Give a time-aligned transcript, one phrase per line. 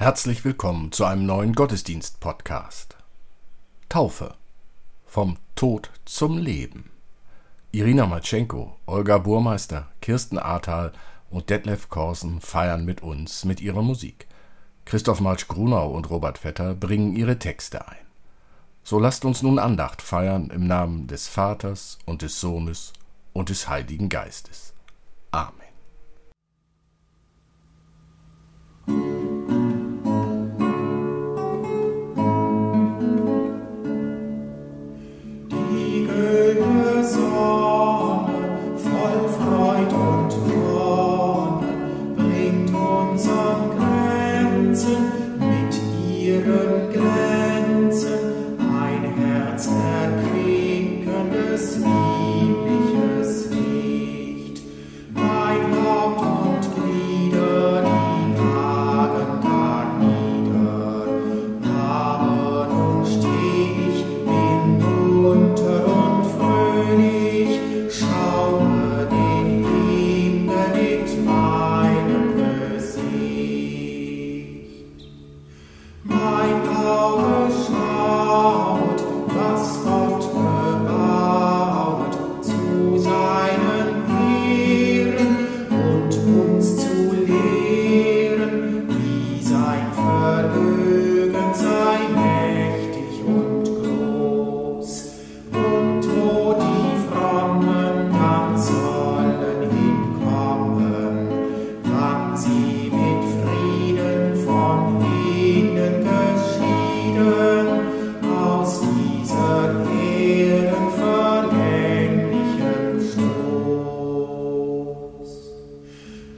[0.00, 2.96] Herzlich willkommen zu einem neuen Gottesdienst-Podcast.
[3.90, 4.34] Taufe.
[5.04, 6.90] Vom Tod zum Leben.
[7.70, 10.92] Irina Matschenko, Olga Burmeister, Kirsten Ahrtal
[11.28, 14.26] und Detlef Korsen feiern mit uns mit ihrer Musik.
[14.86, 18.06] Christoph Marsch-Grunau und Robert Vetter bringen ihre Texte ein.
[18.82, 22.94] So lasst uns nun Andacht feiern im Namen des Vaters und des Sohnes
[23.34, 24.72] und des Heiligen Geistes.
[25.30, 25.60] Amen.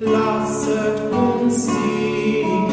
[0.05, 2.72] Lasset uns die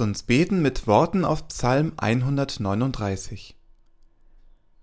[0.00, 3.54] Lasst uns beten mit Worten auf Psalm 139.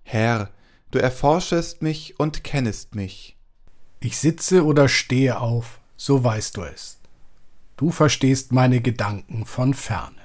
[0.04, 0.52] Herr,
[0.92, 3.36] du erforschest mich und kennest mich.
[4.00, 7.00] Ich sitze oder stehe auf, so weißt du es.
[7.78, 10.22] Du verstehst meine Gedanken von ferne.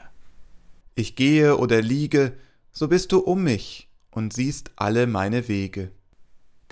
[0.95, 2.37] Ich gehe oder liege,
[2.71, 5.91] so bist du um mich und siehst alle meine Wege.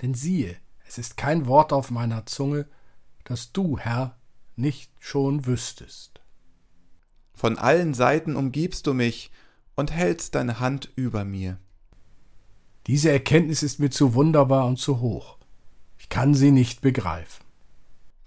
[0.03, 0.55] Denn siehe,
[0.87, 2.67] es ist kein Wort auf meiner Zunge,
[3.23, 4.15] das du, Herr,
[4.55, 6.20] nicht schon wüsstest.
[7.41, 9.31] Von allen Seiten umgibst du mich
[9.73, 11.57] und hältst deine Hand über mir.
[12.85, 15.39] Diese Erkenntnis ist mir zu wunderbar und zu hoch.
[15.97, 17.43] Ich kann sie nicht begreifen.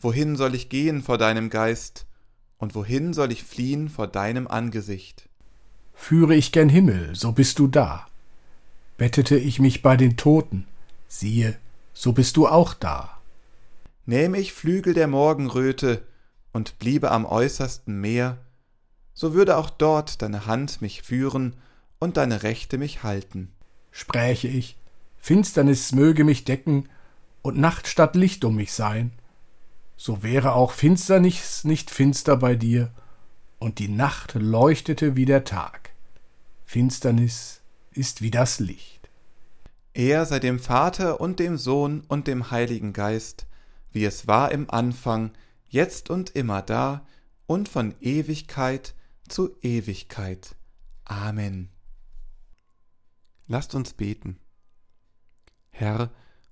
[0.01, 2.07] Wohin soll ich gehen vor deinem Geist,
[2.59, 5.29] und wohin soll ich fliehen vor deinem Angesicht?
[5.93, 8.09] Führe ich gen Himmel, so bist du da.
[8.97, 10.67] Bettete ich mich bei den Toten,
[11.07, 11.57] siehe,
[11.93, 13.17] so bist du auch da.
[14.07, 16.03] Nähme ich Flügel der Morgenröte
[16.53, 18.39] und bliebe am äußersten Meer,
[19.15, 21.55] so würde auch dort deine Hand mich führen
[21.99, 23.53] und deine Rechte mich halten.
[23.91, 24.77] Spräche ich,
[25.17, 26.89] Finsternis möge mich decken
[27.43, 29.13] und Nacht statt Licht um mich sein,
[29.97, 32.91] so wäre auch Finsternis nicht finster bei dir,
[33.59, 35.91] und die Nacht leuchtete wie der Tag.
[36.67, 37.63] Finsternis
[37.93, 39.09] ist wie das Licht.
[39.95, 43.47] Er sei dem Vater und dem Sohn und dem Heiligen Geist,
[43.93, 45.31] wie es war im Anfang,
[45.69, 47.07] jetzt und immer da
[47.47, 48.95] und von Ewigkeit
[49.29, 50.57] zu Ewigkeit.
[51.05, 51.69] Amen.
[53.47, 54.39] Lasst uns beten.
[55.71, 56.11] Herr,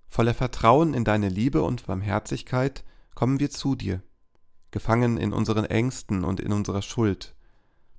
[0.09, 2.85] voller Vertrauen in deine Liebe und Barmherzigkeit
[3.15, 4.03] kommen wir zu dir,
[4.71, 7.35] gefangen in unseren Ängsten und in unserer Schuld.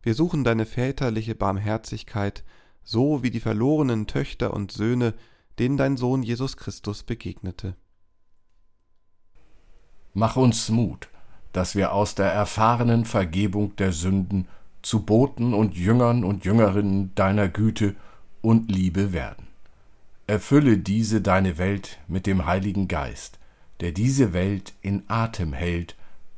[0.01, 2.43] Wir suchen deine väterliche Barmherzigkeit,
[2.83, 5.13] so wie die verlorenen Töchter und Söhne,
[5.59, 7.75] denen dein Sohn Jesus Christus begegnete.
[10.13, 11.09] Mach uns Mut,
[11.53, 14.47] dass wir aus der erfahrenen Vergebung der Sünden
[14.83, 17.95] zu Boten und Jüngern und Jüngerinnen deiner Güte
[18.41, 19.47] und Liebe werden.
[20.27, 23.39] Erfülle diese deine Welt mit dem Heiligen Geist,
[23.79, 25.95] der diese Welt in Atem hält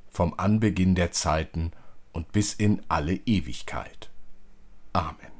[0.09, 1.71] vom Anbeginn der Zeiten
[2.13, 4.09] und bis in alle Ewigkeit.
[4.93, 5.34] Amen.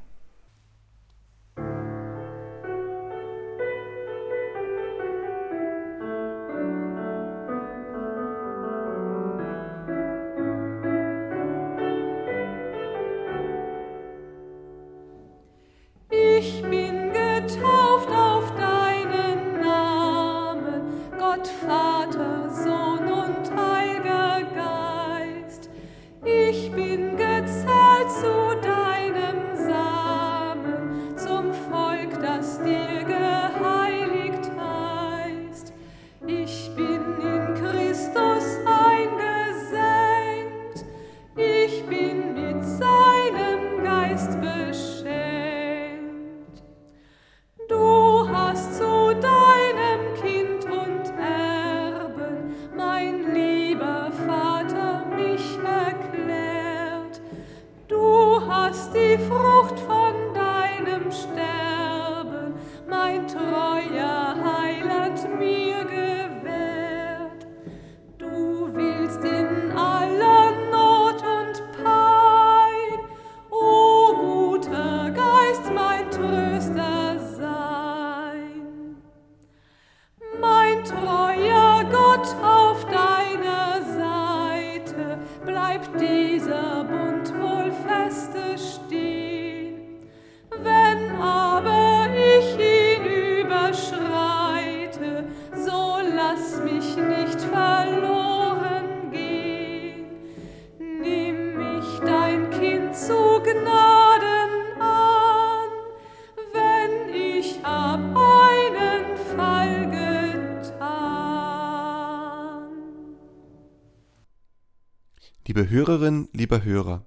[115.48, 117.06] Liebe Hörerin, lieber Hörer,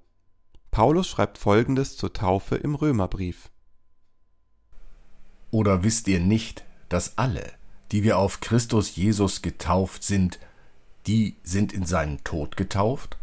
[0.71, 3.51] Paulus schreibt Folgendes zur Taufe im Römerbrief.
[5.51, 7.53] Oder wisst ihr nicht, dass alle,
[7.93, 10.39] die wir auf Christus Jesus getauft sind,
[11.07, 13.17] die sind in seinen Tod getauft?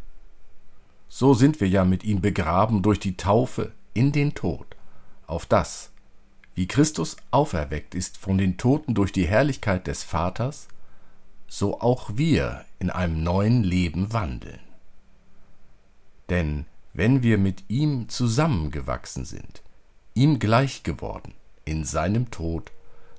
[1.08, 4.76] So sind wir ja mit ihm begraben durch die Taufe in den Tod,
[5.28, 5.92] auf das,
[6.56, 10.68] wie Christus auferweckt ist von den Toten durch die Herrlichkeit des Vaters,
[11.48, 14.60] so auch wir in einem neuen Leben wandeln.
[16.30, 19.62] Denn wenn wir mit ihm zusammengewachsen sind,
[20.14, 21.34] ihm gleich geworden
[21.66, 22.72] in seinem Tod,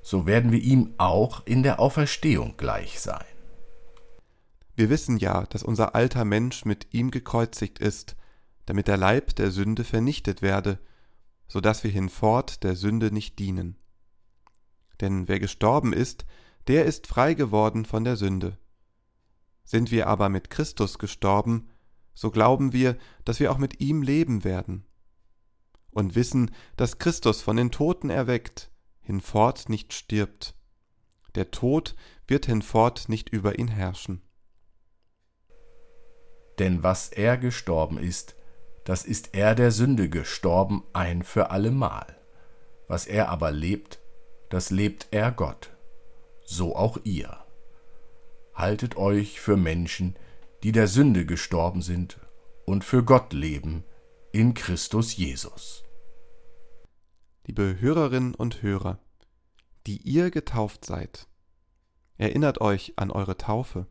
[0.07, 3.25] so werden wir ihm auch in der Auferstehung gleich sein.
[4.73, 8.15] Wir wissen ja, dass unser alter Mensch mit ihm gekreuzigt ist,
[8.67, 10.79] damit der Leib der Sünde vernichtet werde,
[11.49, 13.75] so dass wir hinfort der Sünde nicht dienen.
[15.01, 16.25] Denn wer gestorben ist,
[16.67, 18.57] der ist frei geworden von der Sünde.
[19.65, 21.67] Sind wir aber mit Christus gestorben,
[22.13, 22.95] so glauben wir,
[23.25, 24.85] dass wir auch mit ihm leben werden.
[25.91, 28.71] Und wissen, dass Christus von den Toten erweckt,
[29.07, 30.53] hinfort nicht stirbt.
[31.35, 31.95] Der Tod
[32.27, 34.21] wird hinfort nicht über ihn herrschen.
[36.59, 38.35] Denn was er gestorben ist,
[38.83, 42.17] das ist er der Sünde gestorben ein für allemal.
[42.87, 43.99] Was er aber lebt,
[44.49, 45.71] das lebt er Gott.
[46.43, 47.37] So auch ihr.
[48.53, 50.17] Haltet euch für Menschen,
[50.63, 52.19] die der Sünde gestorben sind
[52.65, 53.85] und für Gott leben
[54.33, 55.86] in Christus Jesus
[57.47, 58.99] liebe Hörerinnen und Hörer,
[59.85, 61.29] die ihr getauft seid,
[62.17, 63.87] erinnert euch an eure Taufe.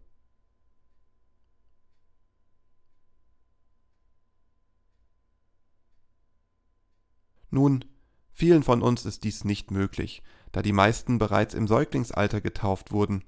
[7.51, 7.87] Nun,
[8.31, 10.23] vielen von uns ist dies nicht möglich,
[10.53, 13.25] da die meisten bereits im Säuglingsalter getauft wurden.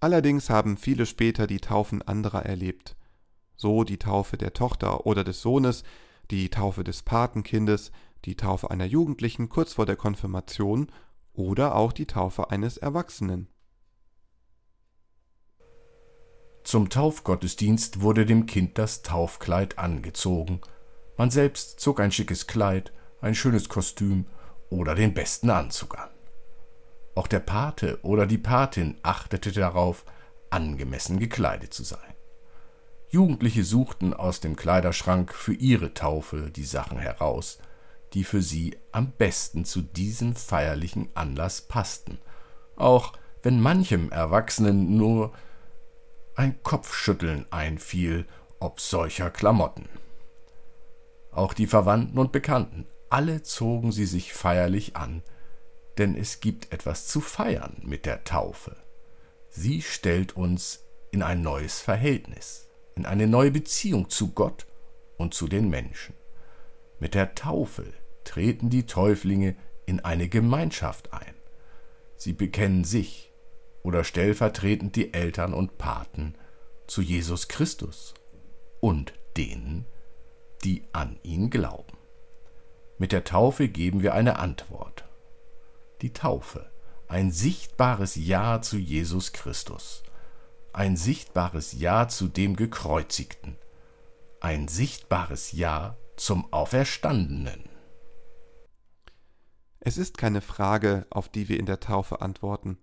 [0.00, 2.94] Allerdings haben viele später die Taufen anderer erlebt,
[3.56, 5.82] so die Taufe der Tochter oder des Sohnes,
[6.30, 7.90] die Taufe des Patenkindes,
[8.26, 10.90] die Taufe einer Jugendlichen kurz vor der Konfirmation
[11.32, 13.48] oder auch die Taufe eines Erwachsenen.
[16.64, 20.60] Zum Taufgottesdienst wurde dem Kind das Taufkleid angezogen.
[21.16, 24.26] Man selbst zog ein schickes Kleid, ein schönes Kostüm
[24.68, 26.10] oder den besten Anzug an.
[27.14, 30.04] Auch der Pate oder die Patin achtete darauf,
[30.50, 32.14] angemessen gekleidet zu sein.
[33.08, 37.58] Jugendliche suchten aus dem Kleiderschrank für ihre Taufe die Sachen heraus,
[38.16, 42.16] die für sie am besten zu diesem feierlichen Anlass passten,
[42.74, 45.34] auch wenn manchem Erwachsenen nur
[46.34, 48.24] ein Kopfschütteln einfiel
[48.58, 49.86] ob solcher Klamotten.
[51.30, 55.22] Auch die Verwandten und Bekannten, alle zogen sie sich feierlich an,
[55.98, 58.76] denn es gibt etwas zu feiern mit der Taufe.
[59.50, 64.66] Sie stellt uns in ein neues Verhältnis, in eine neue Beziehung zu Gott
[65.18, 66.14] und zu den Menschen.
[66.98, 67.92] Mit der Taufe
[68.26, 69.56] treten die Täuflinge
[69.86, 71.34] in eine Gemeinschaft ein.
[72.16, 73.32] Sie bekennen sich
[73.82, 76.34] oder stellvertretend die Eltern und Paten
[76.86, 78.14] zu Jesus Christus
[78.80, 79.86] und denen,
[80.64, 81.96] die an ihn glauben.
[82.98, 85.04] Mit der Taufe geben wir eine Antwort.
[86.02, 86.70] Die Taufe,
[87.08, 90.02] ein sichtbares Ja zu Jesus Christus,
[90.72, 93.56] ein sichtbares Ja zu dem Gekreuzigten,
[94.40, 97.75] ein sichtbares Ja zum Auferstandenen.
[99.86, 102.76] Es ist keine Frage, auf die wir in der Taufe antworten.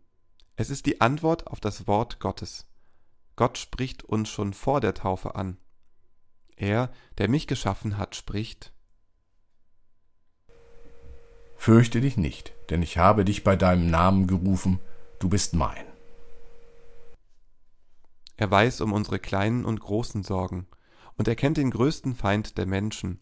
[0.56, 2.66] Es ist die Antwort auf das Wort Gottes.
[3.36, 5.58] Gott spricht uns schon vor der Taufe an.
[6.56, 8.72] Er, der mich geschaffen hat, spricht
[11.58, 14.80] Fürchte dich nicht, denn ich habe dich bei deinem Namen gerufen,
[15.20, 15.86] du bist mein.
[18.38, 20.68] Er weiß um unsere kleinen und großen Sorgen,
[21.18, 23.20] und er kennt den größten Feind der Menschen,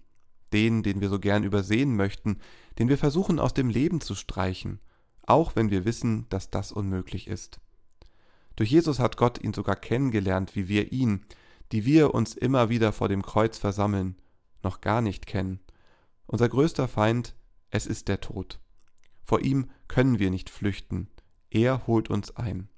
[0.54, 2.38] den, den wir so gern übersehen möchten,
[2.80, 4.80] den wir versuchen aus dem Leben zu streichen,
[5.24, 7.60] auch wenn wir wissen, dass das unmöglich ist.
[8.56, 11.26] Durch Jesus hat Gott ihn sogar kennengelernt, wie wir ihn,
[11.72, 14.16] die wir uns immer wieder vor dem Kreuz versammeln,
[14.64, 15.60] noch gar nicht kennen.
[16.28, 17.36] Unser größter Feind,
[17.70, 18.60] es ist der Tod.
[19.24, 21.08] Vor ihm können wir nicht flüchten,
[21.50, 22.70] er holt uns ein.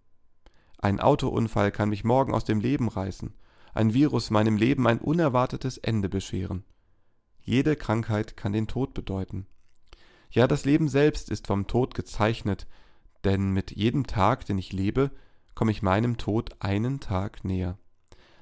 [0.78, 3.34] Ein Autounfall kann mich morgen aus dem Leben reißen,
[3.74, 6.64] ein Virus meinem Leben ein unerwartetes Ende bescheren.
[7.44, 9.46] Jede Krankheit kann den Tod bedeuten.
[10.32, 12.68] Ja, das Leben selbst ist vom Tod gezeichnet,
[13.24, 15.12] denn mit jedem Tag, den ich lebe,
[15.54, 17.78] komme ich meinem Tod einen Tag näher.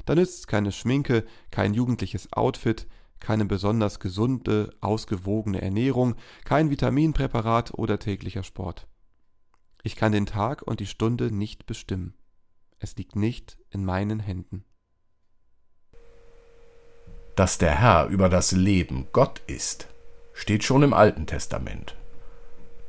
[0.05, 2.87] Da nützt keine Schminke, kein jugendliches Outfit,
[3.19, 8.87] keine besonders gesunde, ausgewogene Ernährung, kein Vitaminpräparat oder täglicher Sport.
[9.83, 12.13] Ich kann den Tag und die Stunde nicht bestimmen.
[12.79, 14.63] Es liegt nicht in meinen Händen.
[17.41, 19.87] Dass der Herr über das Leben Gott ist,
[20.31, 21.95] steht schon im Alten Testament.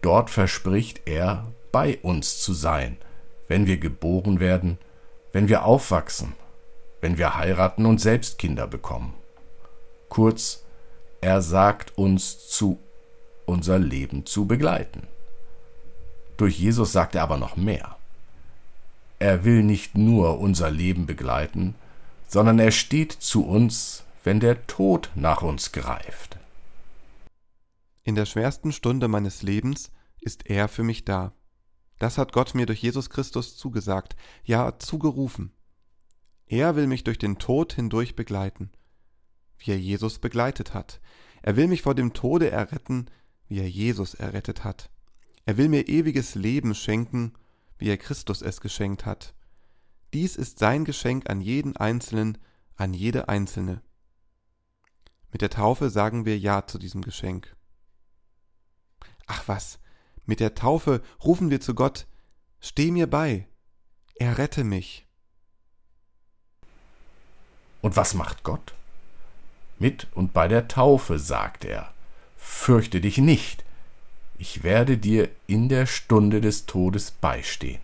[0.02, 2.98] Dort verspricht er, bei uns zu sein,
[3.48, 4.76] wenn wir geboren werden,
[5.32, 6.34] wenn wir aufwachsen,
[7.00, 9.14] wenn wir heiraten und selbst Kinder bekommen.
[10.10, 10.64] Kurz,
[11.22, 12.78] er sagt uns zu,
[13.46, 15.06] unser Leben zu begleiten.
[16.36, 17.96] Durch Jesus sagt er aber noch mehr.
[19.18, 21.74] Er will nicht nur unser Leben begleiten,
[22.28, 26.38] sondern er steht zu uns, wenn der Tod nach uns greift.
[28.04, 31.32] In der schwersten Stunde meines Lebens ist er für mich da.
[31.98, 35.52] Das hat Gott mir durch Jesus Christus zugesagt, ja zugerufen.
[36.46, 38.70] Er will mich durch den Tod hindurch begleiten,
[39.58, 41.00] wie er Jesus begleitet hat.
[41.42, 43.06] Er will mich vor dem Tode erretten,
[43.48, 44.90] wie er Jesus errettet hat.
[45.44, 47.34] Er will mir ewiges Leben schenken,
[47.78, 49.34] wie er Christus es geschenkt hat.
[50.12, 52.38] Dies ist sein Geschenk an jeden Einzelnen,
[52.76, 53.82] an jede Einzelne.
[55.32, 57.56] Mit der Taufe sagen wir Ja zu diesem Geschenk.
[59.26, 59.78] Ach was,
[60.26, 62.06] mit der Taufe rufen wir zu Gott,
[62.60, 63.48] Steh mir bei,
[64.14, 65.04] errette mich.
[67.80, 68.74] Und was macht Gott?
[69.80, 71.92] Mit und bei der Taufe sagt er,
[72.36, 73.64] Fürchte dich nicht,
[74.38, 77.80] ich werde dir in der Stunde des Todes beistehen,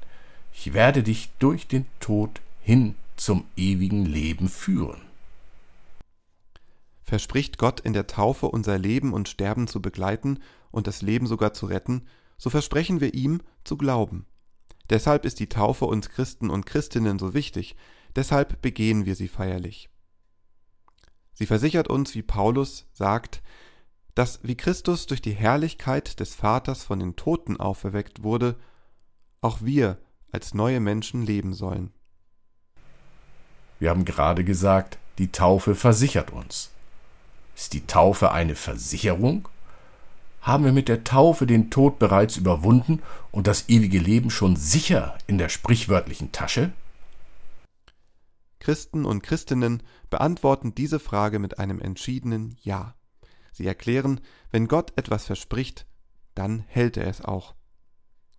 [0.53, 5.08] ich werde dich durch den Tod hin zum ewigen Leben führen.
[7.09, 11.55] Verspricht Gott in der Taufe unser Leben und Sterben zu begleiten und das Leben sogar
[11.55, 14.27] zu retten, so versprechen wir ihm zu glauben.
[14.91, 17.77] Deshalb ist die Taufe uns Christen und Christinnen so wichtig,
[18.15, 19.89] deshalb begehen wir sie feierlich.
[21.33, 23.43] Sie versichert uns, wie Paulus sagt,
[24.15, 28.57] dass wie Christus durch die Herrlichkeit des Vaters von den Toten auferweckt wurde,
[29.41, 29.97] auch wir
[30.31, 31.91] als neue Menschen leben sollen.
[33.79, 36.71] Wir haben gerade gesagt, die Taufe versichert uns.
[37.59, 39.49] Ist die Taufe eine Versicherung?
[40.43, 45.19] Haben wir mit der Taufe den Tod bereits überwunden und das ewige Leben schon sicher
[45.27, 46.73] in der sprichwörtlichen Tasche?
[48.61, 52.95] Christen und Christinnen beantworten diese Frage mit einem entschiedenen Ja.
[53.51, 54.21] Sie erklären,
[54.53, 55.85] wenn Gott etwas verspricht,
[56.37, 57.57] dann hält er es auch.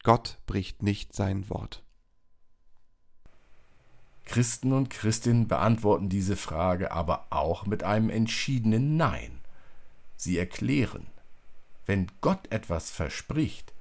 [0.04, 1.84] Gott bricht nicht sein Wort.
[4.30, 9.40] Christen und Christinnen beantworten diese Frage aber auch mit einem entschiedenen Nein.
[10.18, 11.08] Sie erklären,
[11.88, 13.74] wenn Gott etwas verspricht,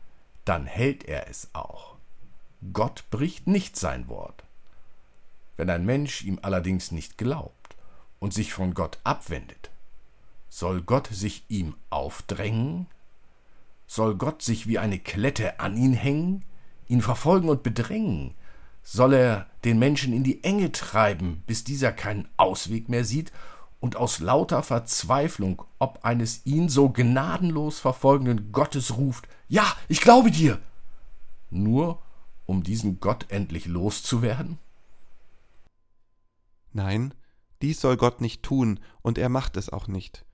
[0.47, 1.97] dann hält er es auch.
[2.73, 4.43] Gott bricht nicht sein Wort.
[5.59, 7.77] Wenn ein Mensch ihm allerdings nicht glaubt
[8.19, 9.71] und sich von Gott abwendet,
[10.49, 12.87] soll Gott sich ihm aufdrängen?
[13.87, 16.43] Soll Gott sich wie eine Klette an ihn hängen,
[16.87, 18.35] ihn verfolgen und bedrängen,
[18.90, 23.33] soll er den Menschen in die Enge treiben, bis dieser keinen Ausweg mehr sieht
[23.81, 30.31] und aus lauter Verzweiflung ob eines ihn so gnadenlos verfolgenden Gottes ruft, Ja, ich glaube
[30.31, 30.59] dir,
[31.51, 32.03] nur
[32.46, 34.57] um diesen Gott endlich loszuwerden?
[36.72, 37.12] Nein,
[37.61, 40.24] dies soll Gott nicht tun, und er macht es auch nicht.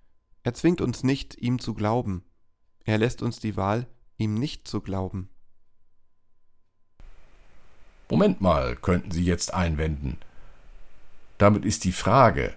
[0.45, 2.23] Er zwingt uns nicht, ihm zu glauben.
[2.85, 5.29] Er lässt uns die Wahl, ihm nicht zu glauben.
[8.15, 10.19] Moment mal, könnten Sie jetzt einwenden.
[11.37, 12.55] Damit ist die Frage,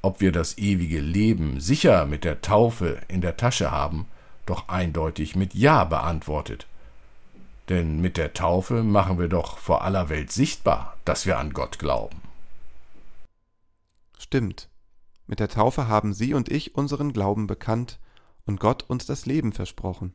[0.00, 4.06] ob wir das ewige Leben sicher mit der Taufe in der Tasche haben,
[4.46, 6.66] doch eindeutig mit Ja beantwortet.
[7.68, 11.78] Denn mit der Taufe machen wir doch vor aller Welt sichtbar, dass wir an Gott
[11.78, 12.22] glauben.
[14.18, 14.70] Stimmt.
[15.26, 17.98] Mit der Taufe haben Sie und ich unseren Glauben bekannt
[18.46, 20.14] und Gott uns das Leben versprochen.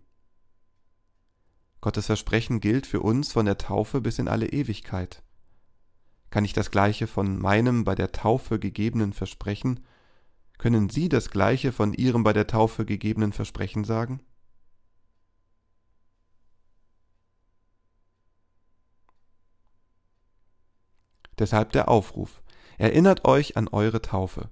[1.81, 5.23] Gottes Versprechen gilt für uns von der Taufe bis in alle Ewigkeit.
[6.29, 9.85] Kann ich das gleiche von meinem bei der Taufe gegebenen Versprechen?
[10.57, 14.21] Können Sie das gleiche von Ihrem bei der Taufe gegebenen Versprechen sagen?
[21.39, 22.43] Deshalb der Aufruf.
[22.77, 24.49] Erinnert euch an eure Taufe.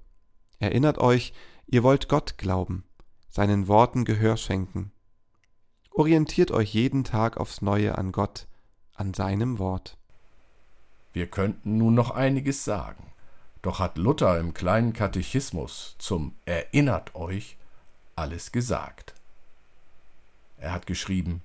[0.60, 1.34] Erinnert euch,
[1.68, 2.86] ihr wollt Gott glauben,
[3.28, 4.94] seinen Worten Gehör schenken
[5.98, 8.46] Orientiert euch jeden Tag aufs Neue an Gott,
[8.94, 9.98] an seinem Wort.
[11.12, 13.04] Wir könnten nun noch einiges sagen,
[13.64, 17.58] doch hat Luther im kleinen Katechismus zum Erinnert euch
[18.16, 19.16] alles gesagt.
[20.60, 21.42] Er hat geschrieben,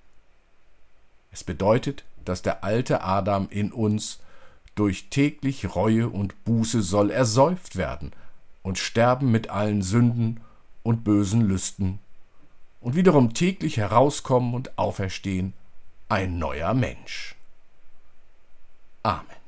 [1.30, 4.20] es bedeutet, dass der alte Adam in uns
[4.74, 8.12] durch täglich Reue und Buße soll ersäuft werden
[8.62, 10.42] und sterben mit allen Sünden
[10.82, 12.01] und bösen Lüsten
[12.82, 15.54] und wiederum täglich herauskommen und auferstehen,
[16.08, 17.36] ein neuer Mensch.
[19.02, 19.41] Amen.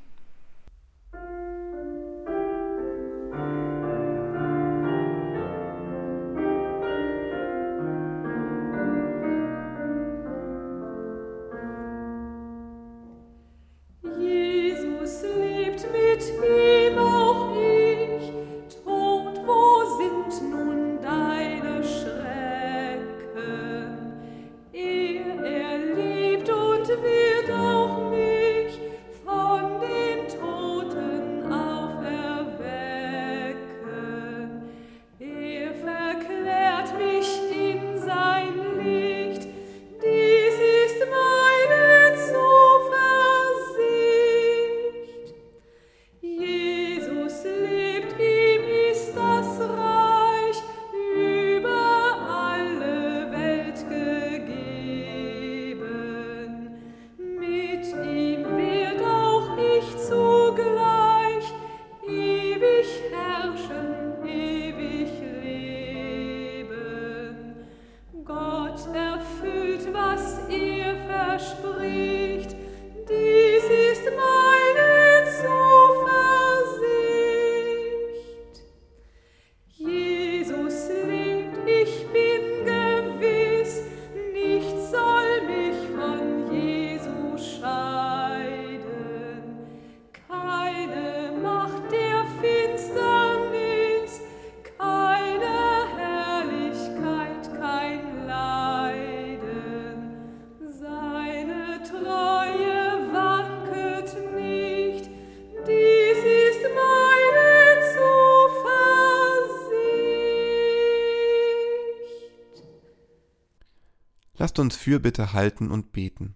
[114.45, 116.35] Lasst uns Fürbitte halten und beten.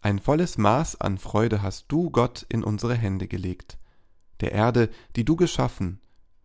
[0.00, 3.76] Ein volles Maß an Freude hast du, Gott, in unsere Hände gelegt.
[4.40, 6.00] Der Erde, die du geschaffen,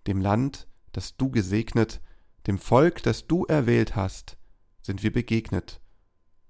[0.07, 2.01] dem Land, das du gesegnet,
[2.47, 4.35] dem Volk, das du erwählt hast,
[4.81, 5.79] sind wir begegnet,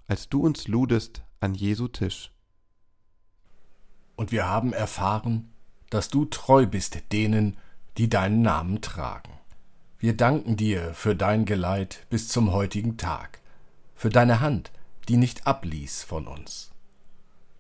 [0.08, 2.32] als du uns ludest an Jesu Tisch.
[4.16, 5.54] Und wir haben erfahren,
[5.92, 7.56] dass du treu bist denen,
[8.00, 9.34] die deinen Namen tragen.
[10.00, 13.39] Wir danken dir für dein Geleit bis zum heutigen Tag,
[14.00, 14.72] für deine Hand,
[15.10, 16.72] die nicht abließ von uns.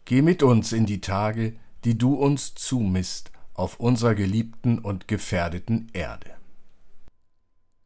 [0.05, 5.89] Geh mit uns in die Tage, die du uns zumisst auf unserer geliebten und gefährdeten
[5.91, 6.31] Erde.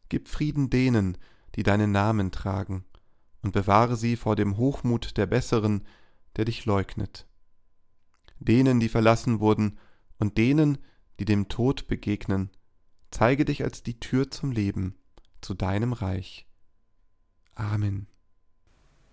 [0.07, 1.17] Gib Frieden denen,
[1.55, 2.85] die deinen Namen tragen,
[3.41, 5.83] und bewahre sie vor dem Hochmut der Besseren,
[6.35, 7.25] der dich leugnet.
[8.37, 9.79] Denen, die verlassen wurden,
[10.19, 10.77] und denen,
[11.19, 12.51] die dem Tod begegnen,
[13.09, 14.93] zeige dich als die Tür zum Leben,
[15.41, 16.45] zu deinem Reich.
[17.55, 18.12] Amen.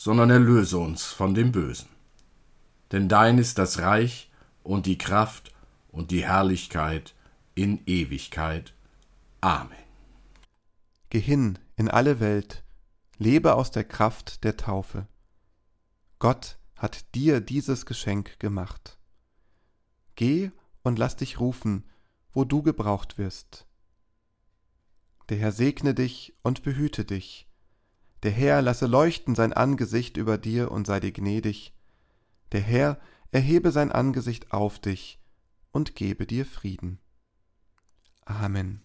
[0.00, 1.90] sondern erlöse uns von dem Bösen
[2.92, 4.30] denn dein ist das Reich
[4.62, 5.52] und die Kraft
[5.88, 7.14] und die Herrlichkeit
[7.54, 8.74] in Ewigkeit.
[9.40, 9.76] Amen.
[11.08, 12.64] Geh hin in alle Welt,
[13.18, 15.06] lebe aus der Kraft der Taufe.
[16.18, 18.98] Gott hat dir dieses Geschenk gemacht.
[20.14, 20.50] Geh
[20.82, 21.84] und lass dich rufen,
[22.32, 23.66] wo du gebraucht wirst.
[25.28, 27.48] Der Herr segne dich und behüte dich.
[28.22, 31.72] Der Herr lasse leuchten sein Angesicht über dir und sei dir gnädig
[32.52, 32.98] der Herr
[33.30, 35.20] erhebe sein Angesicht auf dich
[35.70, 36.98] und gebe dir Frieden.
[38.24, 38.82] Amen.